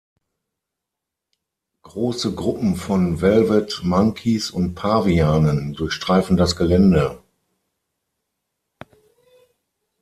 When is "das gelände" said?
6.37-7.21